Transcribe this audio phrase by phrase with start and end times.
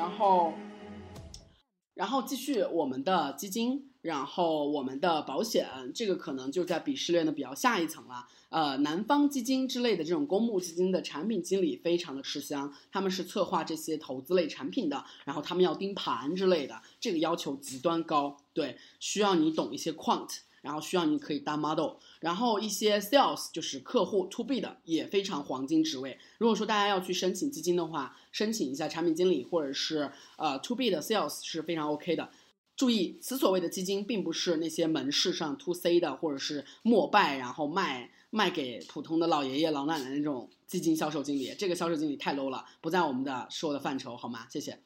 [0.00, 0.54] 然后，
[1.92, 8.26] 然后继续我们的基金，然后我们的保险，这个可能就在鄙视链的比较下一层了。
[8.48, 26.18] 呃，南方基金之类的这种公募基金的产品经理非常的吃香，他们是策划这些投资类产品的，然后他们要盯盘之类的，这个要求极端高，对，需要你懂一些 quant，然后需要你可以当 model，然后一些 sales 就是客户 to B 的也非常黄金职位。
[26.38, 32.30] 如果说大家要去申请基金的话，申请一下产品经理或者是呃 to B 的 sales 是非常 OK 的。
[32.76, 41.54] 注意，此所谓的基金，并不是那些门市上 to C 的，或者是膜拜然后卖卖给普通的老爷爷老奶奶那种基金销售经理。
[41.58, 44.46] 这个销售经理太 low 了，不在我们的说的范畴，好吗？
[44.48, 44.78] 谢谢。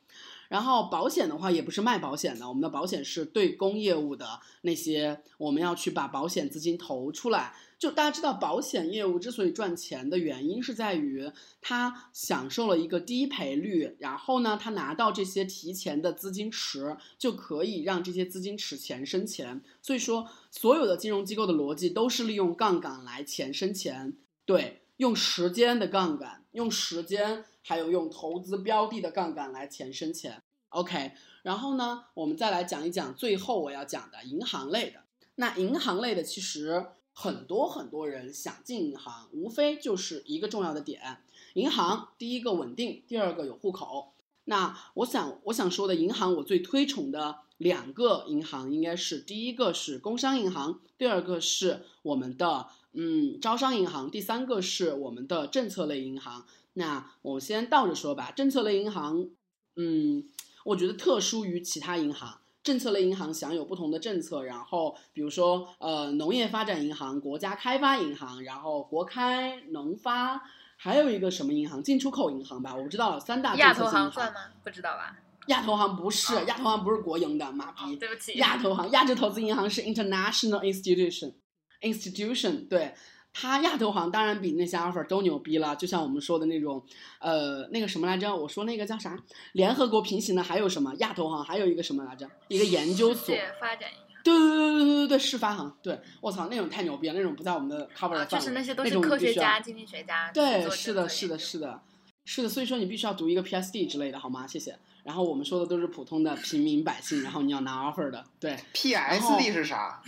[0.49, 7.55] 然后保险的话，也不是卖保险的，我们的保险是对公业务的那些，我们要去把保险资金投出来。
[7.77, 19.61] 就大家知道，保险业务之所以赚钱的原因是在于它享受了一个低赔率，然后呢，它拿到这些提前的资金池，就可以让这些资金池钱生钱。
[19.83, 24.15] 所以说，所有的金融机构的逻辑都是利用杠杆来钱生钱，
[24.47, 30.41] 对，用时间的杠杆，用时间，还有用投资标的的杠杆来钱生钱。
[30.75, 35.01] OK，然后呢，我们再来讲一讲最后我要讲的银行类的。
[35.37, 36.87] 那银行类的其实。
[37.17, 41.19] 很多很多人想进银行，无非就是一个重要的点：
[41.53, 44.15] 银行第一个稳定，第二个有户口。
[44.47, 56.45] 那我想，我想说的银行，我最推崇的两个银行应该是：第一个是工商银行，第二个是我们的嗯招商银行，第三个是我们的政策类银行。
[56.73, 59.31] 那我先倒着说吧，政策类银行，
[59.77, 60.29] 嗯，
[60.65, 62.41] 我觉得特殊于其他银行。
[62.63, 70.41] 政策类银行享有不同的政策，然后比如说，呃，农业发展银行、国家开发银行，然后国开、农发，
[70.79, 71.83] 还有一个什么银行？
[71.83, 73.21] 进出口银行吧，我不知道了。
[73.21, 74.41] 三大亚投行算吗？
[74.63, 75.19] 不知道吧？
[75.49, 77.97] 亚投行不是，亚投行不是国营的，妈逼！
[77.97, 82.95] 对不起，亚投行、亚洲投资银行是 international institution，institution 对。
[83.37, 86.81] 它亚投行当然比那些 offer 都牛逼了，就像我们说的那种，
[87.19, 88.35] 呃，那个什么来着？
[88.35, 89.19] 我说那个叫啥？
[89.53, 90.95] 联合国平行的还有什么？
[90.99, 92.31] 亚投行还有一个什么来着？
[92.47, 93.35] 一个研究所。
[93.61, 93.91] 发展。
[94.23, 95.77] 对对对对对对对，世发行。
[95.83, 98.27] 对，我操，那种太牛逼了，那种不在我们的 cover 范围。
[98.27, 100.31] 就是那些都是科学家、经济学家。
[100.33, 101.81] 对，是的，是的，是的，
[102.25, 102.49] 是的。
[102.49, 104.47] 所以说你必须要读一个 PSD 之类的，好吗？
[104.47, 104.79] 谢谢。
[105.03, 108.57] 然后我们说的都是普通的平民百姓，然后你要拿 offer 的，对。
[108.73, 110.01] PSD 是啥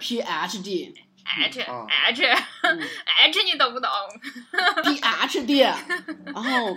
[0.00, 0.94] ？PhD。
[1.24, 3.88] H H H，你懂不懂？
[4.84, 5.60] PhD，
[6.26, 6.74] 然后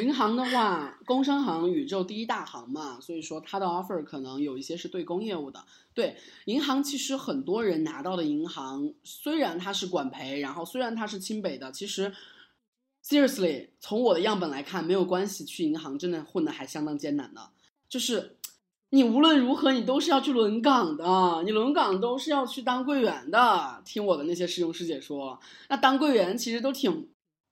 [0.00, 5.64] 银行的话，工商行宇宙第一大行嘛，所以说它的 offer 可能有一些是对公业务的。
[5.94, 6.16] 对
[6.46, 12.12] 银行，其实很多人拿到的银行，虽然它是管培，然后虽然它是清北的，其实
[13.04, 17.50] seriously 从我的样本来看，没有关系，去银行真的混的还相当艰难的，
[17.88, 18.36] 就是。
[18.94, 21.42] 你无论如何，你都是要去轮岗的。
[21.44, 23.80] 你轮岗都是要去当柜员的。
[23.86, 27.08] 听我的那些师兄师姐说，那当柜员其实都挺，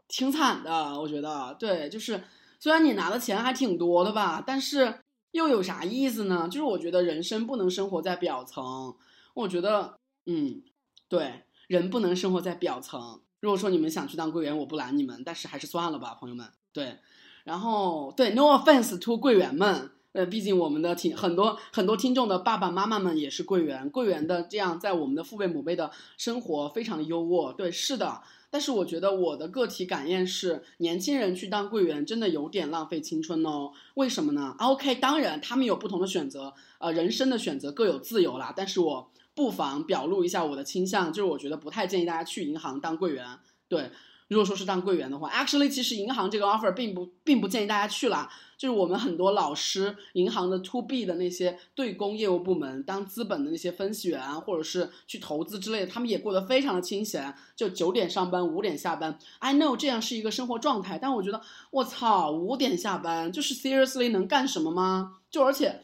[0.06, 1.00] 挺惨的。
[1.00, 2.22] 我觉得，对，就是
[2.58, 5.00] 虽然你拿的钱还挺多的吧，但是
[5.30, 6.46] 又有啥意思呢？
[6.46, 8.94] 就是我觉得人生不能生活在表层。
[9.32, 9.94] 我觉得，
[10.26, 10.62] 嗯，
[11.08, 13.22] 对，人不能生活在表层。
[13.40, 16.46] 如果说你们想去当柜员，我不拦你们，但是还是算了吧，朋友们。
[16.74, 16.98] 对，
[17.44, 19.92] 然后对，no offense to 柜员们。
[20.12, 27.52] 呃，毕竟我们的听很多很多听众的爸爸妈妈们也是柜员，柜员的这样在我们的父辈母辈的生活非常的优渥。
[27.52, 28.20] 对，是的。
[28.52, 33.70] 但是我觉得我的个体感验是，年轻人去当柜员真的有点浪费青春哦。
[33.94, 38.52] 为什么呢？OK，当然他们有不同的选择，呃，人生的选择各有自由啦。
[38.56, 43.24] 但是我不妨表露一下我的倾向，就是我觉得不太建议大家去银行当柜员。
[43.68, 43.88] 对。
[44.30, 48.30] 如果说是当柜员的话，actually，其实银行这个 offer 并不并不建议大家去啦。
[48.56, 59.18] 就是我们很多老师，银行的 to B 的那些对公业务部门当资本的那些分析员，或者是去投资之类的，他们也过得非常的清闲，就九点上班，五点下班。
[59.40, 61.40] I know 这样是一个生活状态，但我觉得，
[61.72, 65.16] 我操，五点下班就是 seriously 能干什么吗？
[65.28, 65.80] 就而且，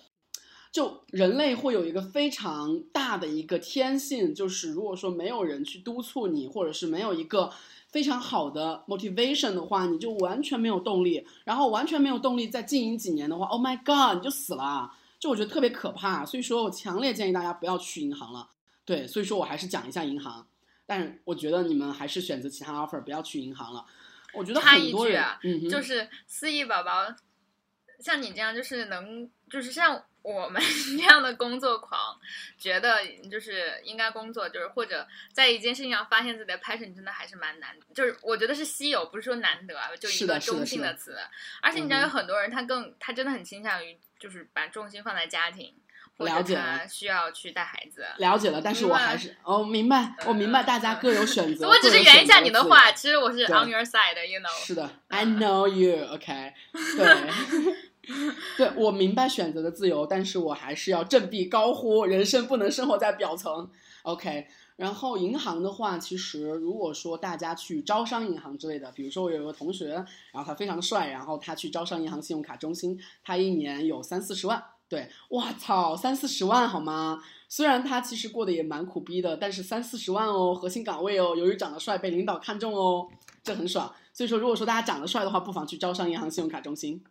[0.71, 7.51] 就人类会有一个非常大的一个天性，就是如果说没有人去督促你，或者是没有一个。
[7.91, 16.25] 非常好的 motivation 的话，你就完全没有动力，然后完全没有动力再经营几年的话，Oh my god，你就死了，就我觉得特别可怕。
[16.25, 18.51] 所以说我强烈建议大家不要去银行了。
[18.85, 20.47] 对，所以说我还是讲一下银行，
[20.85, 23.85] 但是我觉得你们还是选择其他 offer，不要去银行了。
[24.35, 27.07] 我觉得很多人，嗯，就是思意宝宝，
[28.01, 30.03] 像你这样就是能，就是像。
[30.27, 30.61] 我们
[30.99, 32.19] 这样的工作狂，
[32.59, 32.99] 觉得
[33.31, 41.17] 就是应该工作，就是或者在一件事情上发现自己的 passion，真的还是蛮难，就是我觉得是稀有，不是说难得啊，就一个中性的词。
[41.63, 45.73] 而且你知道有很多人，他更他真的很倾向于就是把重心放在家庭，
[46.17, 48.05] 了解了，需要去带孩子。
[48.19, 51.69] 了解了，但是我还是哦，明白，我明白，大家各有选择。
[51.69, 54.67] 我只是圆一下你的话，其实我是 on your side，you know。
[54.67, 57.77] 是的，I know you，OK，对。
[58.57, 63.69] 对我明白选择的自由，但是我还是要振臂高呼：人生不能生活在表层。
[64.03, 74.63] OK，然后银行的话，其实如果说大家去招商银行之类的，比如说我有个同学，然后他非常帅，然后他去招商银行信用卡中心，他一年有三四十万。
[74.89, 77.21] 对，哇操，三四十万好吗？
[77.49, 83.09] 虽然他其实过得也蛮苦逼的，但是三四十万哦，核心岗位哦，由于长得帅被领导看中哦，
[83.43, 83.93] 这很爽。
[84.13, 87.03] 所以说，如果说大家长得帅的话，不妨去招商银行信用卡中心。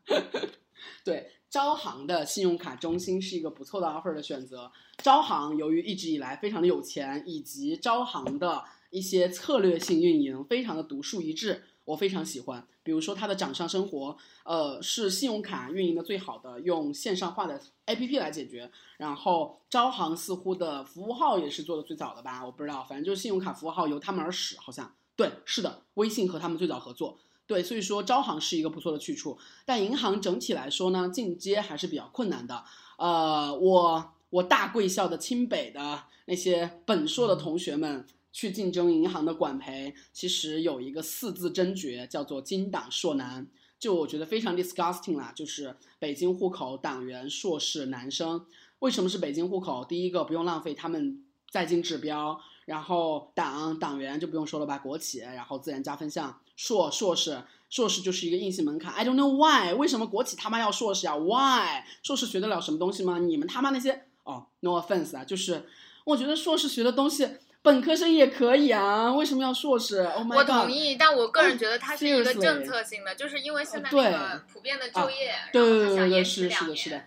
[1.03, 4.71] 对，招行的信用卡中心是一个不错的 offer 的选择。
[4.97, 12.65] 招行由于一直以来非常的有钱，以及招行的一些策略性运营非常的独树一帜，我非常喜欢。
[12.83, 18.69] 比如说它的掌上生活，呃，是信用卡运营的最好的，用线上化的 APP 来解决。
[18.97, 22.45] 然后招行似乎的服务号也是做的最早的吧？
[22.45, 27.17] 我不知道，反正就是信用卡服务号由他们而始，好像对，是的，微信和他们最早合作。
[27.47, 32.63] 对，所以说招行是一个不错的去处，但银行整体来说呢，进阶还是比较困难的。
[32.97, 43.45] 呃，我我大贵校的清北的那些本硕的同学们去竞争银行的管培，其实有一个四字真诀，叫做金党硕男，
[43.77, 48.45] 就我觉得非常 disgusting 啦，就是北京户口党员硕士男生，
[48.79, 49.85] 为什么是北京户口？
[49.85, 52.41] 第一个不用浪费他们在京指标。
[52.65, 58.93] 然后党党员就不用说了吧，国企，然后自然加分项，硕硕士硕士就是一个硬性门槛。
[58.93, 61.83] I don't know why，为什么国企他妈要硕士啊？Why？
[62.03, 63.19] 硕士学得了什么东西吗？
[63.19, 65.65] 你们他妈那些哦，no offense 啊，就是
[66.05, 67.27] 我觉得硕士学的东西，
[67.61, 70.25] 本科生也可以啊，为什么要硕士？Oh！
[70.29, 77.03] 我同意，但我个人觉得它是一个政策性的，就是因为现在那个普遍的就业，对对对对，是是的，是的。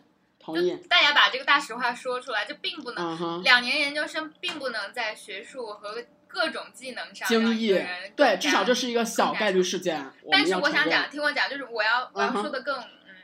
[0.49, 0.55] 就
[0.89, 7.77] 大家把这个大实话说出来，就并不能两年研究生并不能在学术和各种技能上精益，
[8.15, 10.05] 对，至少这是一个小概率事件。
[10.31, 13.17] 但是我想讲，听我讲，就是我要我要说的更嗯，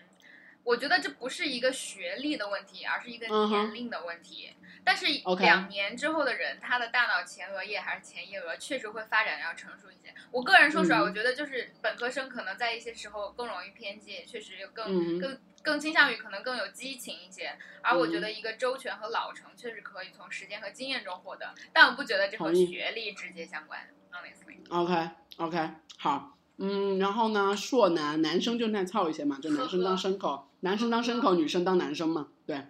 [0.64, 4.54] 我觉得这不是一个学历的问题，而是一个年龄的问题。
[4.84, 5.06] 但是
[5.40, 10.14] 两年之后的人，他的大脑前额叶还是前叶额，确实会发展要成熟一些。
[10.30, 17.56] 我个人说实话，我觉得就是本科生可能在一些时候更容易偏激，确实更更更倾向于可能更有激情一些。
[17.82, 23.80] 而我觉得一个周全和老成确实可以从时间和经验中获得，但我不觉得这和学历直接相关。
[24.12, 24.58] Honestly。
[24.68, 32.66] OK OK 好，嗯，然后呢，硕男男生就耐操一些嘛，就男生当牲口，男生当牲口，女生当男生嘛，对。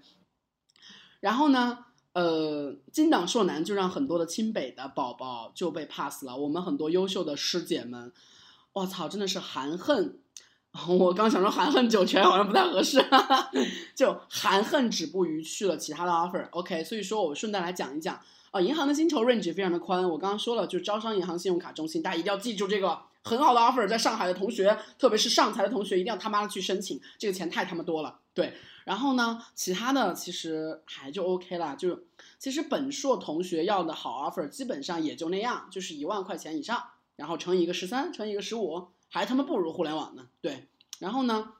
[1.20, 1.86] 然后呢？
[2.14, 6.36] 呃，金党硕男就让很多的清北的宝宝就被 pass 了。
[6.36, 8.12] 我们很多优秀的师姐们，
[8.72, 10.18] 我操，真的是含恨。
[10.88, 13.50] 我刚想说含恨九泉，好像不太合适，哈 哈
[13.94, 16.48] 就含恨止步于去了其他的 offer。
[16.50, 18.18] OK，所以说我顺带来讲一讲
[18.50, 20.02] 啊，银行的薪酬 range 非常的宽。
[20.08, 28.20] 我刚刚说了，就招商银行信用卡中心，大家一定要记住这个很好的 offer，在上海的同学，特别是上财的同学，一定要他妈的去申请，这个钱太他妈多了。
[28.34, 28.52] 对。
[28.84, 32.00] 然后呢，其他的其实还就 OK 了，就
[32.38, 36.84] 其实本硕同学要的好 offer 基本上也就那样，就是一万块钱以上，
[37.16, 40.28] 然后乘以一个十三，乘以一个十五，还他妈不如互联网呢。
[40.42, 41.54] 对，然后呢，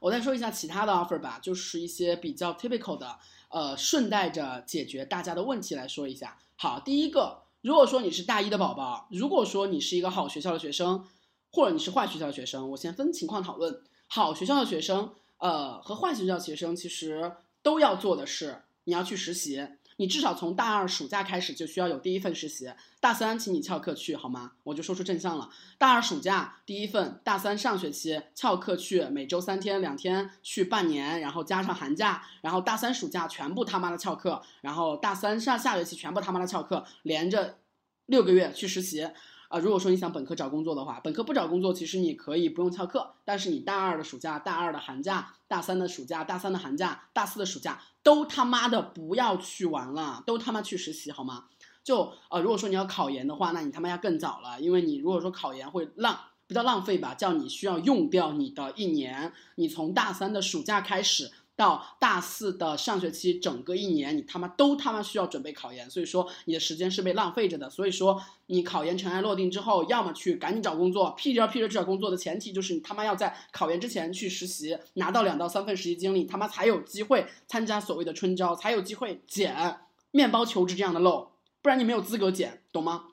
[0.00, 6.36] 我再说一下其他的 offer 吧，就是一些比较 typical 的，呃，顺带着解决大家的问题来说一下。
[6.56, 11.06] 好，第一个，如果说你是大一的宝宝，如果说你是一个好学校的学生，
[11.50, 13.82] 或者你是坏学校的学生，我先分情况讨论。
[14.08, 15.14] 好学校的学生。
[15.42, 17.32] 呃，和换学校学生其实
[17.64, 19.66] 都要做的是，你要去实习。
[19.96, 22.72] 你至少从大二暑假开始就需要有第一份实习。
[23.00, 24.52] 大三，请你翘课去好吗？
[24.62, 25.50] 我就说出正向了。
[25.78, 37.58] 大二暑假第一份，大三上学期翘课去，每周三天两天去半年，然后加上寒假，然后大三暑假全部他妈的翘课，然后大三上下学期全部他妈的翘课，连着
[38.06, 39.08] 六个月去实习。
[39.52, 51.44] 啊，如果说你想本科找工作的话，本科不找工作，其实你可以不用翘课，但是你大二的暑假、大二的寒假、大三的暑假、大三的寒假、大四的暑假都他妈的不要去玩了，都他妈去实习好吗？
[51.84, 67.68] 就呃，如果说你要考研的话，那你他妈要更早了，因为你如果说考研会浪比较浪费吧，叫你需要用掉你的一年，你从大三的暑假开始到大四的上学期，整个一年你他妈都他妈需要准备考研，所以说你的时间是被浪费着的。
[67.68, 79.80] 所以说你考研尘埃落定之后，要么去赶紧找工作，屁着屁着去找工作的前提就是你他妈要在考研之前去实习，拿到两到三份实习经历，他妈才有机会参加所谓的春招，才有机会捡
[80.10, 83.04] 面包求职这样的漏，不然你没有资格捡，懂吗？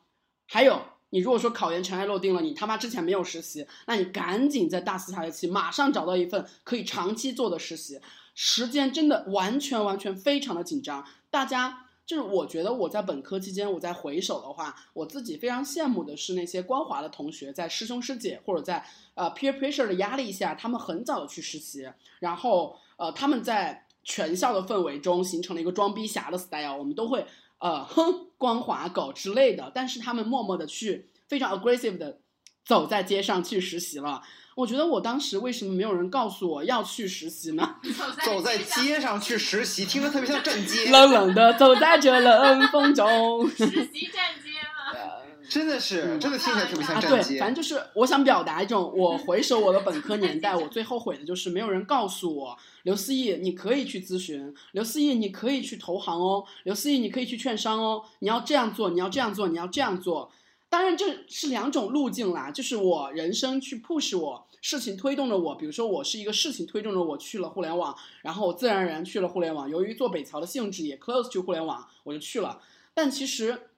[0.47, 0.81] 还有。
[1.11, 7.99] 你如果说考研尘埃落定了，你他妈之前没有实习，那你赶紧在大四下学期马上找到一份可以长期做的实习。
[8.41, 11.05] 时间真的完全完全非常的紧张。
[11.29, 18.81] 大家就是我觉得我在本科期间，我在回首的话，我自己非常羡慕的是那些光华的同学，在师兄师姐或者在
[19.13, 21.85] 呃 peer pressure 的压力下，他们很早的去实习，
[22.19, 27.25] 然后呃他们在全校的氛围中形成了一个装逼侠的 style，我们都会。
[27.61, 32.17] 呃，哼，光华狗之类的，但是他们默默的去非常 aggressive 的
[32.69, 34.21] 走在街上去实习了。
[34.53, 37.77] 我觉得我当时为什么没有人告诉我要去实习呢？
[38.23, 40.85] 走在街上去实习，听着特别像站街。
[40.93, 43.49] 冷冷的走在这冷风中。
[43.49, 44.99] 实习站街吗？
[45.49, 47.29] 真的是，真的听起来特别像站街。
[47.33, 52.55] 对反正就是我想表达一种，我回首我的本科年代，我最后悔的就是没有人告诉我。
[52.83, 54.53] 刘思义，你可以去咨询。
[54.73, 56.45] 刘思义，你可以去投行哦。
[56.65, 58.03] 刘思义，你可以去券商哦。
[58.19, 60.31] 你要这样做，你要这样做，你要这样做。
[60.69, 62.51] 当然，这是两种路径啦。
[62.51, 65.55] 就是我人生去 push 我，事情推动着我。
[65.55, 69.69] 比如说，我是一个事情推动着我去了互联网，然后我自然而然去了互联网。
[69.69, 72.61] 由于做北桥的性质也 close to 互联网，我就去了。
[72.93, 73.69] 但其实，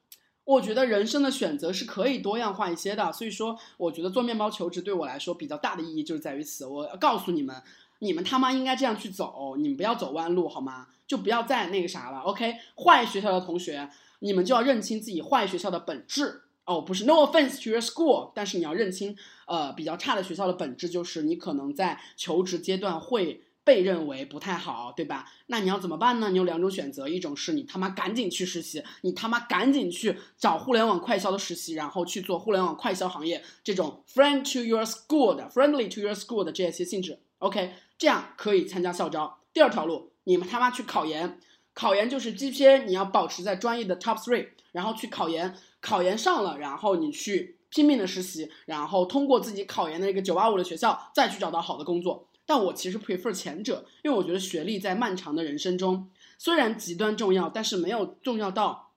[0.43, 3.13] 我觉得人生的选择是可以多样化一些的。
[3.13, 6.65] 所以说，我觉得做面包求职对我来说比较大的意义就是在于此。
[6.65, 7.61] 我告诉你们。
[8.03, 10.87] 你们他妈应该这样去走，你们不要走弯路好吗？
[11.05, 12.21] 就不要再那个啥了。
[12.21, 13.87] OK，坏学校的同学，
[14.21, 19.15] 你们就要认清自己坏学校的本质哦，不是 No offense to your school，但是你要认清，
[19.47, 25.31] 呃，比较差的学校的本质就是你可能在求职阶段会被认为不太好，对吧？
[25.47, 26.29] 那你要怎么办呢？
[26.29, 37.19] 你有两种选择，一种是你他妈赶紧去实习，你他妈赶紧去找互联网快销的实习，然后去做互联网快销行业这种 friend to your school 的 friendly to your school 的这些性质。
[37.39, 37.73] OK。
[37.97, 39.37] 这样可以参加校招。
[39.53, 41.37] 第二条路，你们他妈去考研，
[41.73, 52.27] 考研就是 GPA 你要保持在专业的 top three，然后去考研，考研上了，然后你去拼命的实习，然后通过自己考研的一个九八五的学校，再去找到好的工作。
[52.45, 58.90] 但我其实 prefer 前者，因为我觉得学历在漫长的人生中虽然极端重要，但是没有重要到。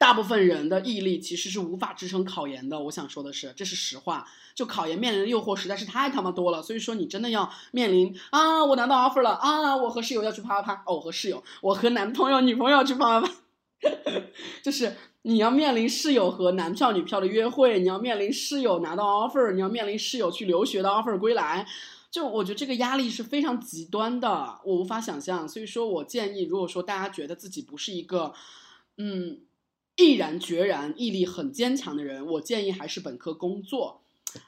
[0.00, 2.80] 大部分人的毅力其实是无法支撑考研的。
[2.84, 4.26] 我想说的是，这是实话。
[4.54, 10.82] 就考研面临的诱惑实在是太他妈多了，所以说你真的要面临啊，我拿到 offer 了啊，我和室友要去啪啪啪。
[10.86, 13.34] 哦，我和室友，我和男朋友、女朋友要去啪啪啪。
[14.64, 21.66] 就是你要面临室友和男票、女票的约会，你要面临室友拿到 offer，你要面临室友去留学的 offer 归来。
[22.10, 25.46] 就我觉得这个压力是非常极端的，我无法想象。
[25.46, 28.32] 所以说我建议，如果说大家觉得自己不是一个，
[28.96, 29.42] 嗯。
[30.00, 34.00] 毅然决然、毅力很坚强的人，我建议还是本科工作。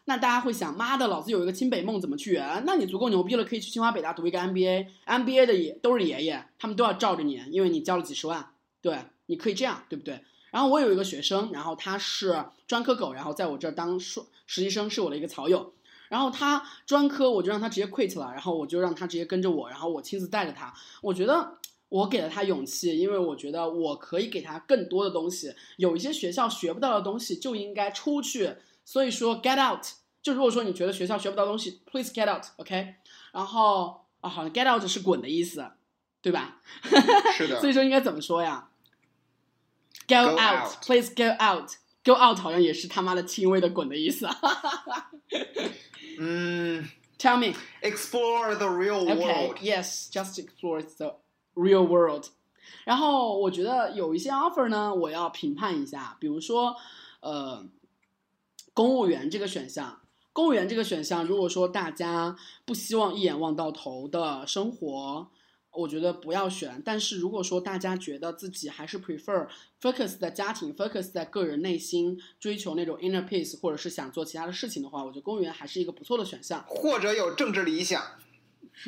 [0.07, 2.63] 那大家会想，妈的，老子有一个清北梦，怎么去圆？
[2.65, 8.51] 那你足够牛逼了，可以去清华、北大读一个 MBA，MBA 的爷都是爷爷，他们都要罩着你，因为你交了几十万。
[8.81, 10.23] 对，你可以这样，对不对？
[10.51, 15.75] 然后我有一个学生，然后他是专科狗，然后在我这儿当实实习生，是我的一个草友。
[16.09, 20.73] 然后他专科，我就让他直接 quit 了，然后我就让他直接跟着我，然后我亲自带着他。
[21.03, 21.59] 我觉得。
[21.93, 25.55] 我给了他勇气，因为我觉得我可以给他更多的东西。
[25.77, 28.57] 有一些学校学不到的东西就应该出去。
[28.83, 29.85] 所以说，get out。
[30.23, 32.95] 就如果说你觉得学校学不到东西，please get out，OK。
[33.33, 35.67] 然后啊，好像 get out 是滚的意思，
[36.23, 36.63] 对吧？
[37.37, 37.61] 是的。
[37.61, 38.71] 所以说应该怎么说呀
[40.09, 41.73] ？Go out，please go out。
[42.05, 44.27] Go out 好像也是他妈的轻微的滚的意思。
[46.19, 47.55] 嗯，Tell me。
[47.83, 49.57] Explore the real world。
[49.59, 51.22] Okay，yes，just explore the
[51.55, 52.25] Real world，
[52.85, 56.17] 然后我觉得有一些 offer 呢，我要评判一下。
[56.19, 56.75] 比如说，
[57.21, 57.67] 呃，
[58.73, 60.01] 公务员这个选项，
[60.33, 65.29] 公务员这个选项，如果说大家不希望一眼望到头的生活，
[65.73, 66.81] 我觉得不要选。
[66.83, 69.47] 但是如果说大家觉得自己还是 prefer
[69.81, 76.65] focus 在家庭，focus 在个人内心，追求那种 inner peace，或者是想做其他的事情的话，我觉得公务员还是一个不错的选项。
[76.67, 78.03] 或者有政治理想。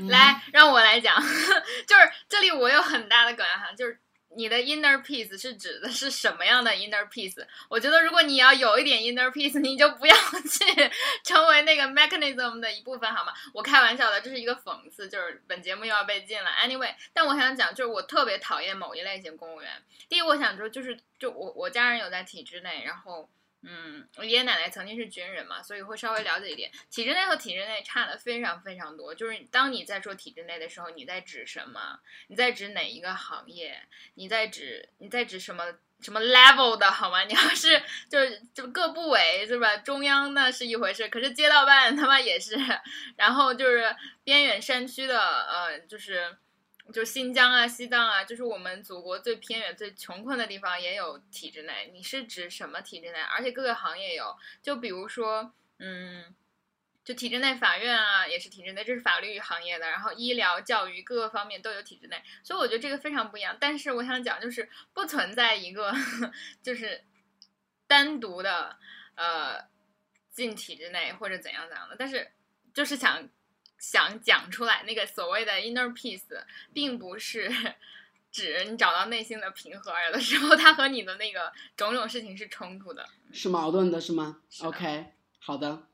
[0.08, 1.20] 来，让我来讲，
[1.86, 3.98] 就是这里我有很大的梗哈，就是
[4.36, 7.46] 你的 inner peace 是指的是什么样的 inner peace？
[7.68, 10.90] 我觉得如果你要有一点 inner peace，你就不要去
[11.22, 13.32] 成为那个 mechanism 的一部分，好吗？
[13.52, 16.50] 我开玩笑的，这是一个讽刺，就是本节目又要被禁了。
[16.50, 19.70] Anyway，但我想讲，就是我特别讨厌某一类型公务员。
[20.08, 23.30] 第一，我想说，就是就我我家人有在体制内，然后。
[23.66, 26.70] 嗯，我爷爷奶奶曾经是军人嘛，所以会稍微了解一点。
[26.90, 29.14] 体制内和体制内差的非常非常多。
[29.14, 31.98] 就是当你在说体制内的时候，你在指什么？
[32.28, 33.80] 你在指哪一个行业？
[34.14, 35.64] 你在指你在指什么
[36.00, 37.24] 什么 level 的好吗？
[37.24, 39.78] 你要是就是就各部委是吧？
[39.78, 42.56] 中央那是一回事，可是街道办他妈也是。
[43.16, 46.36] 然后就是边远山区的，呃，就是。
[46.92, 51.90] 就新疆啊、西藏啊，就是我们祖国最偏远、最穷困的地方，也有体制内。
[51.92, 53.18] 你是指什么体制内？
[53.20, 56.34] 而且各个行业有，就比如说，嗯，
[57.02, 59.88] 就体制内法院啊，也是体制内，这是法律行业的。
[59.88, 63.56] 然后医疗、教育各个方面都有体制内，所以我觉得这个非常不一样。
[63.58, 65.90] 但是我想讲，就是不存在一个
[66.62, 67.02] 就是
[67.86, 68.78] 单独的
[69.14, 69.64] 呃
[70.30, 72.30] 进体制内或者怎样怎样的，但是
[72.74, 73.28] 就是想。
[73.84, 76.22] 想讲出来，那个所谓的 inner peace，
[76.72, 77.52] 并不是
[78.32, 85.86] 指你找到内心的平和，有的时候它和你的那个种种事情是冲突的，是矛盾的，是吗？OK，好的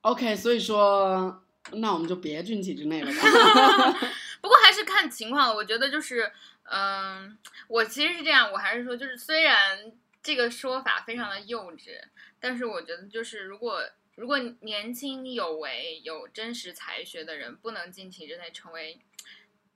[0.00, 3.98] ，OK，所以说，那我们就别进体之内了吧。
[4.42, 6.32] 不过还是看情况，我觉得就是，
[6.64, 12.00] 嗯，我其实是这样，我还是说，就是虽然这个说法非常的幼稚，
[12.40, 13.80] 但是我觉得就是如果。
[14.14, 19.00] 如果年轻有为、有真实才学的人不能进体制内成为，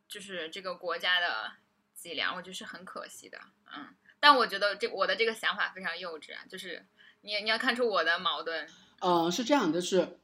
[0.07, 1.53] 就是这个国家的
[1.95, 3.39] 脊梁，我觉得是很可惜的。
[3.75, 6.85] 嗯，但我觉得这我的这个想法非常幼稚啊，就是
[7.23, 8.69] 你你要看出我的矛盾。
[9.01, 10.19] 嗯，是这样就，是，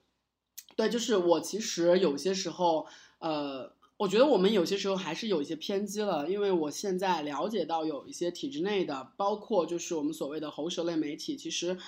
[0.77, 2.87] 对，就是我其实有些时候，
[3.19, 11.79] 呃，我觉得我们有些时候还是有一些偏激了，因为我现在了解到有一些体制内的，包括就是我们所谓的喉舌类媒体，其实。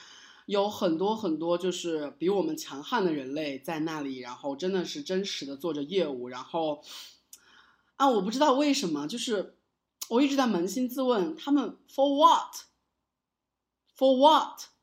[0.47, 6.83] 有很多很多就是比我们强悍的人类在那里，然后真的是真实的做着业务，然后
[7.97, 9.57] 啊，我不知道为什么，就是
[10.09, 14.74] 我一直在扪心自问，他们 for what，for what。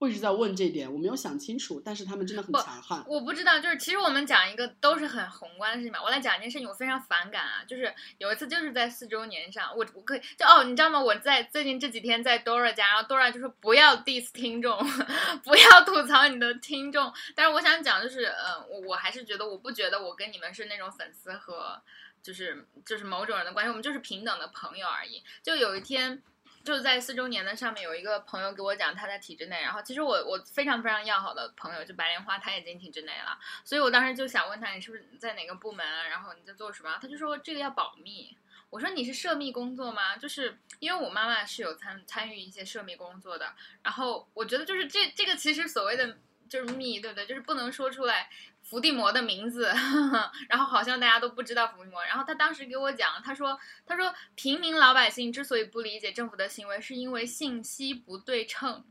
[0.00, 3.04] 我一直在问这点，我没有想清楚，但是他们真的很强悍。
[3.06, 6.02] 我不知道，就是其实我们讲一个都是很宏观的事情嘛。
[6.02, 10.98] 我来讲一件事情，我非常反感啊，就是有一次就是在四周年上，我我可以就哦，你知道吗？
[10.98, 14.78] 我在最近这几天在 Dora 家，然后 Dora 就说不要 diss 听众，
[15.44, 17.12] 不要吐槽你的听众。
[17.34, 21.78] 但是我想讲就是，嗯，我我还是觉得，我不觉得我跟你们是那种粉丝和
[22.22, 25.22] 就是就是某种人的关系，我们就是平等的朋友而已。
[25.42, 26.22] 就有一天。
[26.62, 36.98] 就是在四周年的上面，有一个朋友给我讲他在体制内，然后其实我我非常非常要好的朋友就白莲花，他也进体制内了，所以我当时就想问他你是不是在哪个部门啊，然后你在做什么？
[37.00, 38.36] 他就说这个要保密。
[38.68, 40.16] 我说你是涉密工作吗？
[40.16, 46.18] 就是因为我妈妈是有参参与一些涉密工作的，然后我觉得就是这这个其实所谓的
[46.48, 47.26] 就是密，对不对？
[47.26, 48.30] 就是不能说出来。
[48.70, 49.66] 伏地魔的名字，
[50.48, 52.04] 然后好像大家都不知道伏地魔。
[52.04, 58.84] 然后他当时给我讲，他说：“他说平民老百姓之所以不理解政府的行为，是因为信息不对称。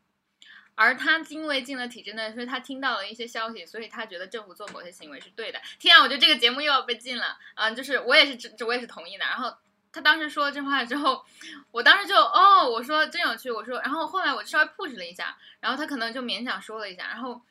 [0.75, 5.61] 而他因为进了体制内，所以他听到了一些消息，所以他觉得政府做某些行为是对的。
[5.79, 7.71] 天啊，我觉得这个节目又要被禁了啊！
[7.71, 9.23] 就是我也是，这我也是同意的。
[9.23, 9.55] 然后
[9.93, 11.23] 他当时说了这话之后，
[11.71, 17.41] 我当时就哦，我说真有趣，我说，然后后来我稍微 push 了一下，然后他可能就勉强说了一下，然后。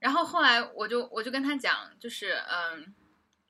[0.00, 2.92] 然后后来我就我就跟他讲，就是嗯，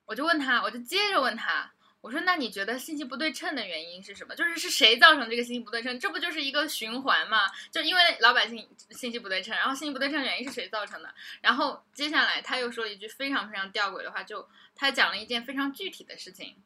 [0.05, 4.35] 我就问他，我就接着问他，我说那你觉得信息不对称的原因是什么？
[4.35, 5.97] 就是是谁造成这个信息不对称？
[6.01, 7.47] 这不就是一个循环吗？
[7.71, 11.15] 就因为老百姓信息不对称，然后信息不对称原因是谁造成的？
[11.41, 16.57] 然后接下来他又说了一句非常非常吊诡的话，就他讲了一件非常具体的事情，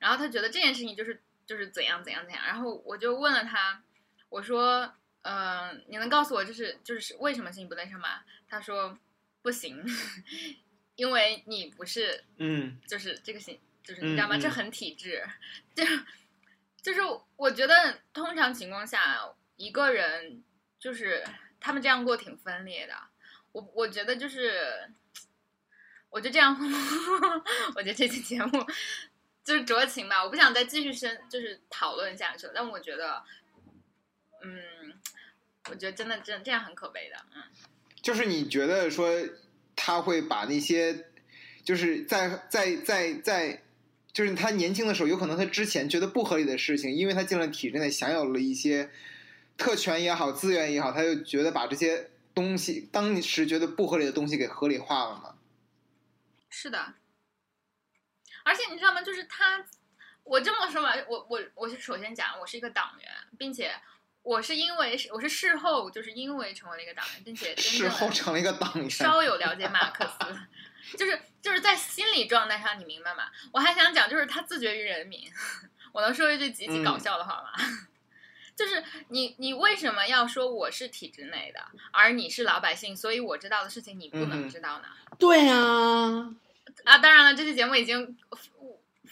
[0.00, 3.80] 然后他觉得这件事情就是就是怎样怎样怎样，然后我就问了他，
[4.30, 8.22] 我说嗯，你能告诉我就是就是为什么信息不对称吗？
[8.48, 8.98] 他说。
[9.48, 9.82] 不行，
[10.94, 14.36] 因为你不是，嗯，就是这个行，就是你知道吗？
[14.36, 15.26] 这很体制，
[15.74, 15.82] 就
[16.82, 17.00] 就是
[17.36, 20.44] 我觉得通常情况下，一个人
[20.78, 21.24] 就是
[21.58, 22.94] 他们这样过挺分裂的。
[23.52, 24.90] 我我觉得就是，
[26.10, 26.54] 我就这样，
[27.74, 28.66] 我觉得这期节目
[29.42, 32.52] 就是酌情吧，我不想再继续深就是讨论下去了。
[32.54, 33.24] 但我觉得，
[34.42, 34.92] 嗯，
[35.70, 37.42] 我觉得真的真这样很可悲的，嗯。
[38.00, 39.12] 就是你觉得说
[39.74, 41.06] 他会把那些，
[41.64, 43.62] 就是在在在在，
[44.12, 48.90] 就是他年轻的时候，有可能他之前觉得不合理的事情，因为他进了体制内，享有了一些
[49.56, 55.34] 特权也好，资源也好，他就觉得把这些东西当时觉得不合理的东西给合理化了嘛？
[56.48, 56.94] 是的，
[58.44, 59.02] 而且你知道吗？
[59.02, 59.64] 就是他，
[60.24, 63.72] 我这么说吧，我我我是首先讲，我是一个党员，并且。
[64.22, 73.24] 我是因为我是事后，就是因为成为了一个党员，并且事后成了一个党员，稍有了解马克思，就是就是在心理状态上，你明白吗？
[73.52, 75.30] 我还想讲，就是他自绝于人民。
[75.92, 77.52] 我能说一句极其搞笑的话吗？
[78.54, 84.88] 就是你你为什么要说我是体制内的，而你是老百姓，所以我知道的事情你不能知道呢？
[85.18, 85.54] 对呀，
[86.84, 88.18] 啊，当然了，这期节目已经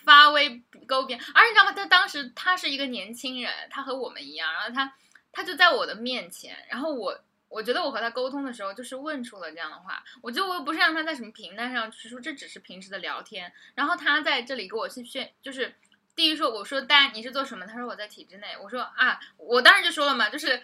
[0.07, 1.73] 发微沟边，而且你知道吗？
[1.73, 4.95] 他当时他是一个年轻人，他和我们一样，然后他
[5.31, 7.21] 他就在我的面前，然后我。
[7.49, 10.03] 我觉得我和他沟通的时候，就是问出了这样的话。
[10.21, 13.51] 我觉得我又不是让他在什么平台上，就是说这只是平时的聊天。
[13.77, 15.73] 然后他在这里给我去炫，就是
[16.17, 17.65] 第一说，我说丹你是做什么？
[17.65, 18.49] 他说我在体制内。
[18.61, 20.61] 我说啊，我当时就说了嘛，就是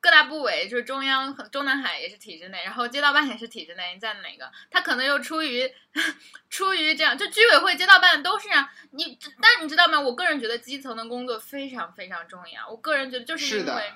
[0.00, 3.94] 各大部委，就是中央、中南海也是体制内，然后街道办也是体制内。
[3.94, 4.50] 你在哪个？
[4.70, 5.70] 他可能又出于
[6.50, 8.72] 出于这样，就居委会、街道办都是这啊。
[8.92, 9.98] 你但你知道吗？
[10.00, 12.68] 我个人觉得基层的工作非常非常重要。
[12.68, 13.92] 我个人觉得就是因为。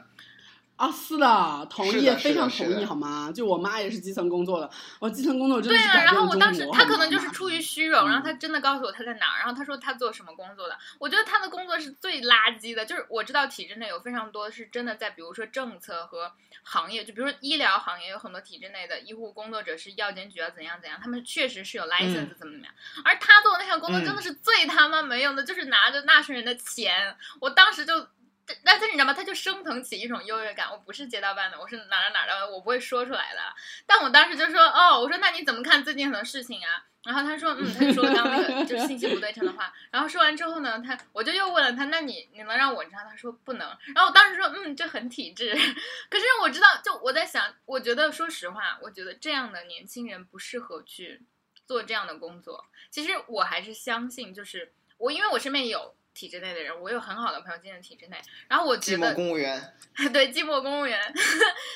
[0.77, 3.33] 啊，是的，同意，非常同意，好吗？
[3.35, 10.77] 就我妈也是基层工作的，我基层工作真的是对啊，然后我当时她可能就是出于虚荣，然后她真的告诉我她在哪儿，然后她说她做什么工作的。
[10.99, 16.31] 我觉得她的工作是最垃圾的，就是我知道体制内有非常多是真的在，比如说政策和
[16.63, 28.07] 行业，就比如说医疗行业有很多体制内的医护工作者是药监局啊怎样怎样，他们确实是有 license 怎么怎么样，而她做的那项工作真的是最他妈没用的，就是拿着纳税人的钱，我当时就。
[28.47, 29.13] 但但是你知道吗？
[29.13, 30.71] 他就升腾起一种优越感。
[30.71, 33.41] 我不是街道办的，我是哪儿哪的，我不会说出来的。
[33.87, 45.53] 但我当时就说：“哦，我说那你怎么看最近很多事情啊？”然后他说：“嗯，他就说刚那个就信息不对称的话。”然后说完之后呢，他我就又问了他：“那你你能让我知道？”他说：“不能。”然后我当时说：“嗯，这很体制。
[46.11, 51.23] ”可是我知道，就我在想，我觉得说实话，我觉得这样的年轻人不适合去
[51.67, 52.65] 做这样的工作。
[52.91, 55.97] 其实我还是相信，就是我因为我身边有。
[56.17, 59.75] 体制内的人，我有很好的朋友进了体制内，然后我觉得 寂寞公务员，
[60.15, 60.99] 对寂寞公务员，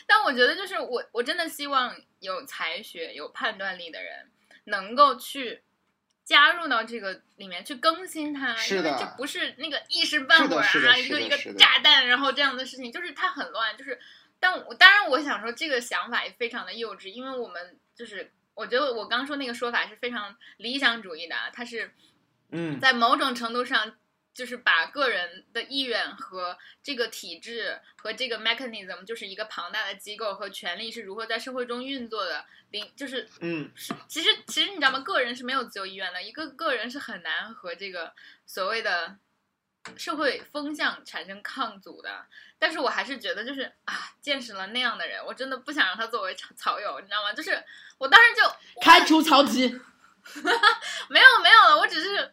[0.07, 4.31] 但我觉得就是我我真的希望有才学、有判断力的人
[4.65, 5.63] 能够去
[6.25, 14.01] 加入到这个里面去更新它，因为这不是那个一时半会儿啊，一个一个炸弹，然后这样的事情，就是它很乱，就是，
[14.41, 21.93] 但我当然我想说这个想法也非常的幼稚，因为我们就是我觉得我刚说那个说法是非常理想主义的，它是
[22.53, 23.97] 嗯，在某种程度上。
[24.41, 35.01] 就是把个人的意愿和这个体制和这个 mechanism，就是一个庞大的机构和权力是如何在社会中运作的，领就是嗯，是其实其实你知道吗？
[35.01, 38.15] 个人是没有自由意愿的，一个个人是很难和这个
[38.47, 39.19] 所谓的
[39.99, 42.25] 社会风向产生抗阻的。
[42.59, 47.31] 但是我还是觉得，就是啊，见识了那样的人，我真的不想让他作为草草友，你知道吗？
[47.35, 47.63] 就是
[47.99, 49.69] 我当时就开除曹吉，
[51.11, 52.33] 没有没有了，我只是。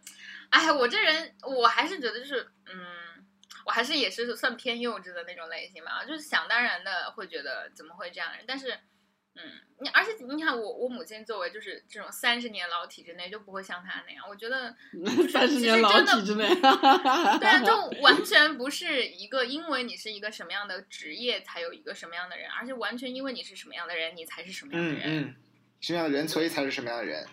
[0.50, 3.26] 哎，我这人我还是觉得就是，嗯，
[3.66, 8.32] 我还是也是算偏幼稚的那种类型吧，就是想当然的会觉得怎么会这样？
[8.48, 8.72] 但是，
[9.36, 9.44] 嗯，
[9.82, 14.76] 你而且你看我我母亲作为就是这种三十年老体制内就不会像他那样，我觉得
[15.32, 16.48] 三十年老体制内，
[17.40, 25.36] 对啊，就完全不是一个因为你是一个什么样的职业才有一个什么样的人，而且完全因为你是什么样的人你才是什么样的人，嗯嗯，
[25.82, 27.28] 什么样的人所以才是什么样的人。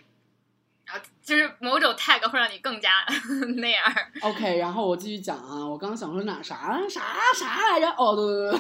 [0.87, 2.91] 然后就是某种 tag 会让你更加
[3.57, 3.83] 那样。
[4.21, 7.01] OK，然后我继续讲啊，我刚刚想说哪啥啥
[7.35, 7.89] 啥来着？
[7.97, 8.53] 哦，对对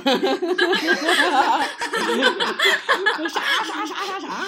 [0.54, 0.64] 对，
[3.28, 4.46] 啥啥啥啥啥？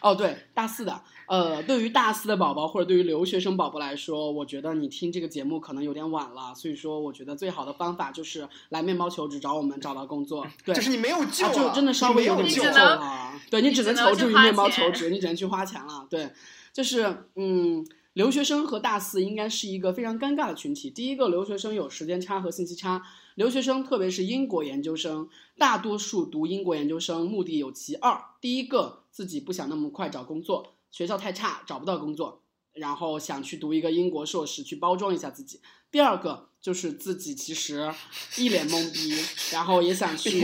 [0.00, 10.46] 哦，对，大四的，呃，对于大四的宝宝或者对于留学生宝宝来说，我觉得你听这个节目可能有点晚了，所以说我觉得最好的方法就是来面包求职找我们找到工作。
[10.64, 13.32] 对，就是你没有救，就真的稍微有点救了。
[13.48, 16.06] 对你只能求助于面包求职，你只能去花钱了。
[16.10, 16.30] 对。
[16.72, 20.88] 就是，嗯，留学生和大四应该是一个非常尴尬的群体。
[20.88, 23.02] 第一个，留学生有时间差和信息差。
[23.34, 32.42] 留学生，特别是英国研究生，大多数读英国研究生目的有其二：第一个，自己不想那么快找工作，学校太差找不到工作，
[32.74, 35.58] 然后想去读一个英国硕士去包装一下自己；
[35.90, 37.90] 第二个，就是自己其实
[38.36, 39.14] 一脸懵逼，
[39.50, 40.38] 然后也想去，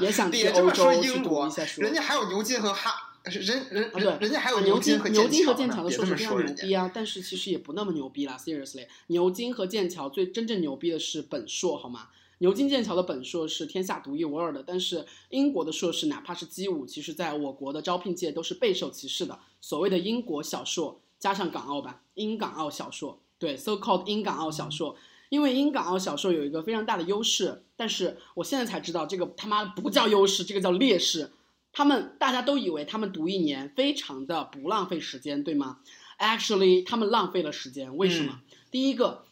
[0.00, 1.82] 也想去欧洲去读一下书。
[1.82, 3.09] 人家还有牛津和哈。
[3.24, 8.36] 人人对，人家还有牛津和牛津和剑桥的硕士非常牛逼啊，但是其实也不那么牛逼啦。
[8.38, 12.08] Seriously，牛津和剑桥最真正牛逼的是本硕，好吗？
[12.38, 19.38] 牛津剑桥的本硕是天下独一无二的，但是英国的硕士，哪怕是 G 五，其实在我国的招聘界都是备受歧视的。
[19.60, 24.96] 所谓的英国小硕加上港澳吧，英港澳小硕，对，so called 英港澳小硕，
[25.28, 31.30] 因为英港澳小硕有一个非常大的优势，但是我现在才知道这个他妈不叫优势，这个叫劣势。
[31.72, 35.78] 他们大家都以为他们读一年非常的不浪费时间，对吗
[36.18, 37.96] ？Actually，他们浪费了时间。
[37.96, 38.40] 为什么？
[38.70, 39.24] 第一个，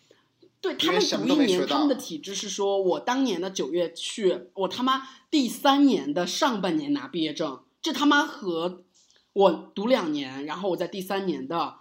[0.60, 8.84] 对他们读一年，他们的体制是说，我当年的九月去，我他妈第三年的上半年拿毕业证，这他妈和
[9.32, 11.76] 我读两年，然后我在第三年的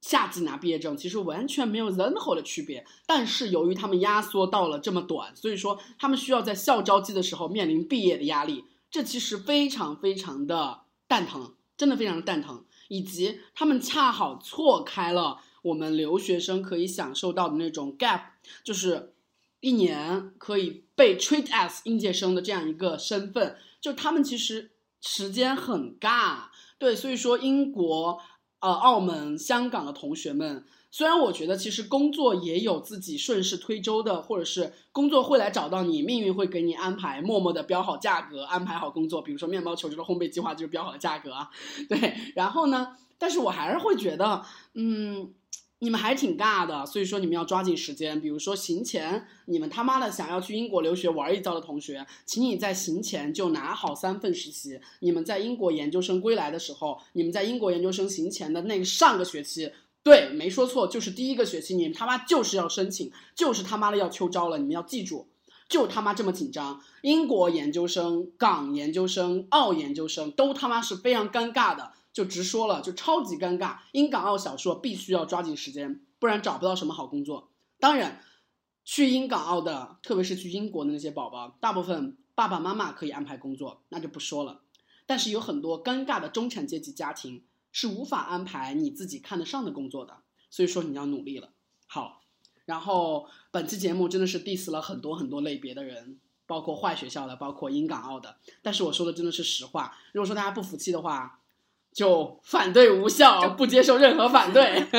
[0.00, 2.86] 夏季拿毕业证，其实完全没有任何的区别。
[3.06, 12.64] 但是由于他们压缩到了这么短，所以说他们需要在校招季的时候面临毕业的压力，这其实非常非常的蛋疼，真的非常的蛋疼。
[12.88, 18.20] 以及他们恰好错开了我们留学生可以享受到的那种 gap，
[18.64, 19.14] 就是
[19.60, 26.46] 一年可以被 treat as 应届生的这样一个身份，就他们其实时间很尬，
[26.78, 28.20] 对，所以说英国、
[28.60, 30.64] 呃澳门、香港的同学们。
[30.92, 39.22] 虽然我觉得其实工作也有自己顺势推舟的，或者是工作会来找到你，命运会给你安排，默默的标好价格，安排好工作。
[39.22, 41.48] 比如说面包求职的烘焙计划就是标好的价格啊，
[41.88, 42.14] 对。
[42.34, 44.44] 然后呢，但是我还是会觉得，
[44.74, 45.32] 嗯，
[45.80, 48.20] 你们还挺尬的，所以说你们要抓紧时间。
[48.20, 54.78] 比如说行前，你们他妈的想要去英国留学玩一遭的同学，请你在行前就拿好三份实习。
[55.00, 59.72] 你们在英国研究生归来的时候，你们在英国研究生行前的那上个学期。
[60.02, 65.28] 对，没说错，就是第一个学期，你们他妈就是要申请，就是他妈的要秋招了，你们要记住，
[65.68, 66.80] 就他妈这么紧张。
[67.02, 73.78] 英国研究生、港研究生、澳研究生都他妈是非常尴尬的，就直说了，就超级尴尬。
[73.92, 77.50] 英港澳小硕必须要抓紧时间，不然找不到什么好工作。
[77.78, 78.22] 当然，
[78.84, 84.62] 去英港澳的，特别是去英国的那些宝宝，大部分爸爸妈妈可以安排工作，那就不说了。
[85.06, 87.44] 但是有很多尴尬的中产阶级家庭。
[87.72, 91.52] 是无法安排你自己看得上的工作的，所以说你要努力了。
[91.86, 92.20] 好，
[92.64, 98.38] 然后本期节目真的是 diss 了很多很多类别的人，包括坏学校的，包括英港澳的。
[98.60, 101.39] 但是我说的真的是实话，如果说大家不服气的话，
[101.92, 104.86] 就反对无效，不接受任何反对。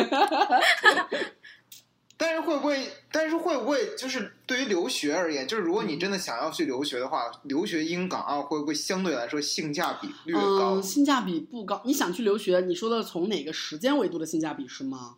[2.18, 2.88] 但是会不会？
[3.12, 10.80] 但是会不会就是对于留学而言，就是如果你真的想要去留学的话，留学英港澳会不会相对来说性价比略高？
[10.80, 11.82] 性价比不高。
[11.84, 15.16] 你想去留学，你说的从哪个时间维度的性价比是吗？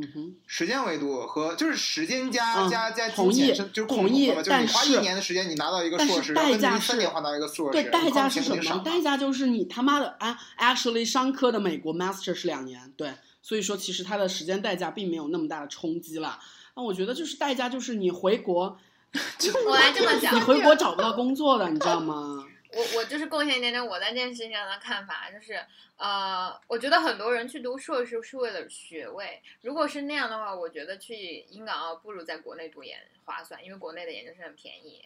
[0.00, 4.32] 嗯哼，时间维度和就是时间加加加同意，就是同意。
[4.46, 8.82] 但是花一年的时间，你拿到一个硕士，代价是三年换到一个硕士，对，代价是什么？
[8.84, 13.12] 代价就是你他妈的啊！Actually，商科的美国 Master 是两年，对。
[13.40, 16.38] 所以说，其实它的时间代价并没有那么大的冲击了。
[16.76, 18.78] 那我觉得就是代价，就是你回国，
[19.66, 22.44] 我来这么讲，你回国找不到工作的，你知道吗？
[22.72, 25.58] 我我就是贡献一点点我在这件事情上的看法，就是
[25.96, 29.42] 呃，我觉得很多人去读硕士是为了学位。
[29.62, 35.04] 如果是那样的话，我觉得去英港澳不如在国内读研划算，因为国内的研究生很便宜。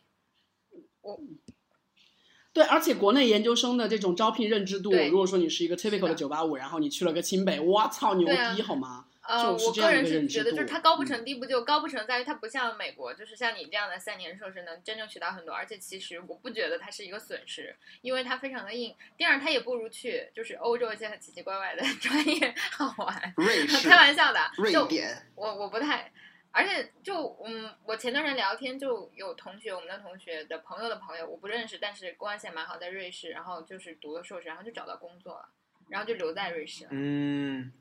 [1.03, 1.20] 我。
[2.55, 9.07] 对，而且国内研究生的这种招聘认知度，如果说你是一个 typical 的九八五，然后你去了个清北，我操，牛逼好吗？
[9.22, 18.94] 呃，我个人是觉得，就是它高不成低不就，高不成在于它不像美国，就是像你这样的三年硕士能真正学到很多，而且其实我不觉得它是一个损失，因为它非常的硬。
[19.16, 23.35] 第二，它也不如去就是欧洲一些奇奇怪怪的 专业好玩。
[23.85, 26.11] 开玩笑的，瑞典，我我不太。
[26.50, 35.48] 而且就嗯，我前段时间聊天就有同学，我们的同学的朋友的朋友，我不认识，但是关系蛮好，在瑞士，然后就是读了硕士，然后就找到工作了，
[35.88, 36.90] 然后就留在瑞士了。
[36.92, 37.72] 嗯。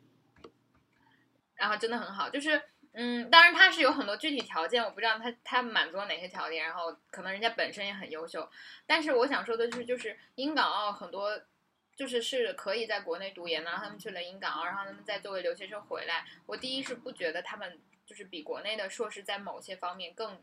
[1.61, 8.49] 然后真的很好，就是嗯，当然他是有很多具体条件，我不知道他他满足了哪些条件，然后可能人家本身也很优秀，
[8.85, 11.41] 但是我想说的就是，就是英港澳很多
[11.95, 17.79] 就是是可以在国内读研，然后他们去了英港澳，然后他们再作为留学生回来，我第一是不觉得他们。
[18.03, 20.37] 就是比国内的硕士在某些方面更，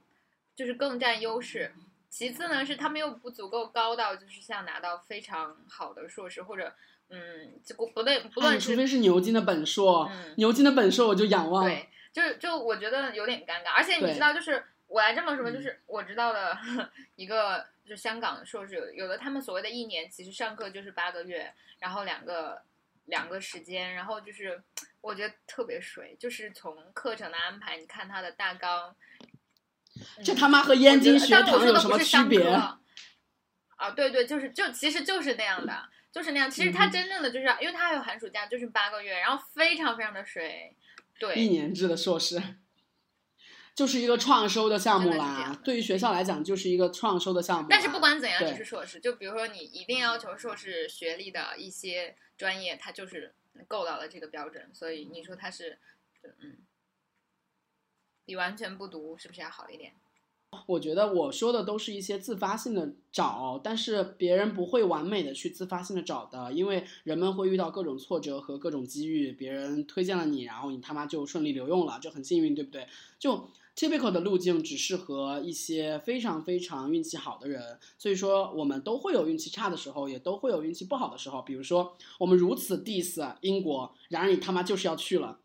[0.57, 1.70] 就是更占优势。
[2.09, 6.74] 其次呢，是他们又不足够高到，就是像拿到非常好的硕士，或者
[7.11, 11.64] 嗯，这不不论不论除非是牛津的本硕，牛津的本硕我就仰望。
[11.64, 13.73] 对，就就我觉得有点尴尬。
[13.77, 16.57] 而且你知道，就是我来这么说，就是我知道的
[17.16, 22.62] 一个，就是香港的硕士，有有的他们所谓的一年，其实上课就是八个月，然后两个
[23.07, 24.62] 两个时间，然后就是。
[25.01, 28.94] 我觉得特别水，就是从课程的安排，你看他的大纲，
[30.25, 32.44] 这他妈和燕京学堂有什么区别？
[32.49, 32.81] 啊，
[33.94, 36.50] 对对，就是就其实就是那样的，就是那样。
[36.50, 40.74] 其实它真正的就是，因为它还有寒暑假，就是八个月，然后非常非常的水。
[41.18, 42.42] 对，一年制的硕士，
[43.74, 45.59] 就是一个创收的项目啦。
[45.64, 47.68] 对于学校来讲，就是一个创收的项目。
[47.70, 53.35] 但是不管怎样，你是硕士，就比如说你一定要求硕士学历的一些专业，它就是。
[53.66, 55.81] 够到了这个标准，所以你说他是，
[56.22, 56.59] 嗯，
[58.24, 59.94] 比完全不读是不是要好一点？
[60.68, 72.87] 我觉得我说的都是一些自发性的找，但是别人不会完美的去自发性的找的，因为人们会遇到各种挫折和各种机遇，别人推荐了你，然后你他妈就顺利留用了，就很幸运，对不对？
[73.18, 81.42] 就 typical 的路径只适合一些非常非常运气好的人，所以说我们都会有运气差的时候，也都会有运气不好的时候。
[81.42, 85.38] 比如说我们如此 diss 英国，然而你他妈就是要去了；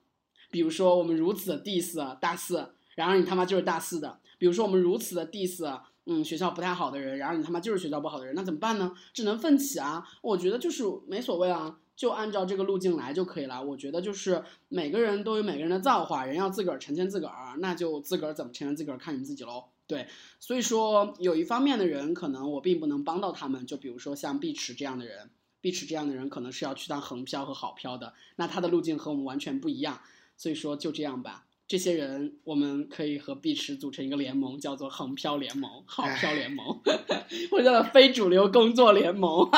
[0.50, 4.20] 比如说我们如此 diss 大四，然而你他妈就是大四的。
[4.38, 8.94] 比如说我们如此的 diss，嗯，学校不太好的人，然后你他妈就是学校不好的人，那怎么办呢？
[9.14, 10.06] 只能奋起啊！
[10.22, 13.64] 我觉得就是没所谓啊，就按照这个路径来就可以了。
[13.64, 19.64] 我觉得就是每个人都有每个人的造化，人要自个儿成全自个儿，那就自个儿怎么成全自个儿，看你自己喽。
[19.88, 20.08] 对，
[20.40, 25.30] 所以说有一方面的人，可能我并不能帮到他们，就比如说像碧池这样的人，
[25.62, 30.02] 碧池这样的人可能是要去当横漂和好漂的，那他的路径和我们完全不一样。
[30.36, 31.46] 所以说就这样吧。
[31.68, 36.68] 这些人，我们可以和碧池组成一个联盟，叫做“横漂联盟”、“好漂联盟”，
[37.50, 39.50] 或者叫做“非主流工作联盟”。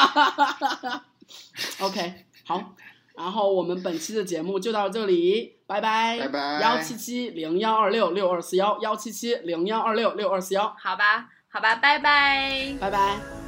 [1.82, 2.13] OK，
[2.46, 2.76] 好，
[3.15, 13.44] 然后我们本期的节目就到这里，拜拜，拜拜，幺七七零幺二六六二四幺，幺七七零幺二六六二四幺，好吧，好吧，拜拜，拜拜。